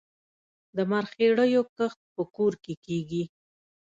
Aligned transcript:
د 0.75 0.77
مرخیړیو 0.91 1.63
کښت 1.75 1.99
په 2.15 2.23
کور 2.35 2.53
کې 2.63 2.73
کیږي؟ 2.85 3.23